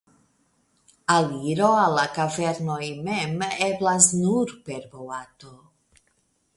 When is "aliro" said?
1.15-1.69